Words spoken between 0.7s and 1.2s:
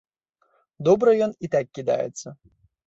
Добра